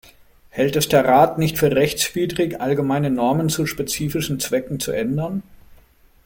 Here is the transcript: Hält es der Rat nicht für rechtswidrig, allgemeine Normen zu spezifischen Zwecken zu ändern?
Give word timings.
Hält 0.49 0.75
es 0.77 0.87
der 0.89 1.05
Rat 1.05 1.37
nicht 1.37 1.59
für 1.59 1.75
rechtswidrig, 1.75 2.59
allgemeine 2.59 3.11
Normen 3.11 3.49
zu 3.49 3.67
spezifischen 3.67 4.39
Zwecken 4.39 4.79
zu 4.79 4.91
ändern? 4.91 5.43